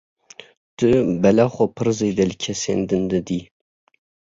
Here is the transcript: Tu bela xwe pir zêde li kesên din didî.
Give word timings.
Tu 0.77 0.89
bela 1.23 1.45
xwe 1.53 1.65
pir 1.75 1.87
zêde 1.99 2.23
li 2.29 2.35
kesên 2.43 2.79
din 2.89 3.03
didî. 3.11 3.39